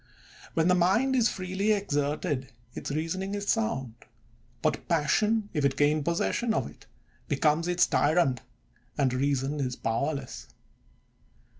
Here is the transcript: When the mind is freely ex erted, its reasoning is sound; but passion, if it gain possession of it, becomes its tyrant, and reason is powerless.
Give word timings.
When 0.55 0.67
the 0.67 0.73
mind 0.73 1.15
is 1.15 1.29
freely 1.29 1.71
ex 1.73 1.93
erted, 1.95 2.47
its 2.73 2.89
reasoning 2.89 3.35
is 3.35 3.47
sound; 3.47 3.93
but 4.63 4.87
passion, 4.87 5.49
if 5.53 5.63
it 5.63 5.75
gain 5.77 6.03
possession 6.03 6.55
of 6.55 6.67
it, 6.67 6.87
becomes 7.27 7.67
its 7.67 7.85
tyrant, 7.85 8.41
and 8.97 9.13
reason 9.13 9.59
is 9.59 9.75
powerless. 9.75 10.47